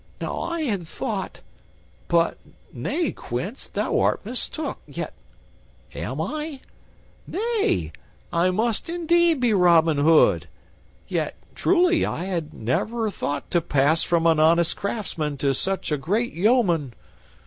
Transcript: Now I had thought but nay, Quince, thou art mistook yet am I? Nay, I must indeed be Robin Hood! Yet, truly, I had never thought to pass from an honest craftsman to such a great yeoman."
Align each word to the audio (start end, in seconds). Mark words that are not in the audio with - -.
Now 0.19 0.39
I 0.39 0.61
had 0.63 0.87
thought 0.87 1.41
but 2.07 2.39
nay, 2.73 3.11
Quince, 3.11 3.67
thou 3.67 3.99
art 3.99 4.25
mistook 4.25 4.79
yet 4.87 5.13
am 5.93 6.19
I? 6.19 6.61
Nay, 7.27 7.91
I 8.33 8.49
must 8.49 8.89
indeed 8.89 9.39
be 9.39 9.53
Robin 9.53 9.99
Hood! 9.99 10.47
Yet, 11.07 11.35
truly, 11.53 12.03
I 12.03 12.23
had 12.23 12.51
never 12.51 13.11
thought 13.11 13.51
to 13.51 13.61
pass 13.61 14.01
from 14.01 14.25
an 14.25 14.39
honest 14.39 14.75
craftsman 14.75 15.37
to 15.37 15.53
such 15.53 15.91
a 15.91 15.97
great 15.97 16.33
yeoman." 16.33 16.95